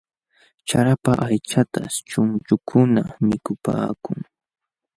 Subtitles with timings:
[0.67, 4.19] Charapa aychataśh chunchukuna mikupaakun.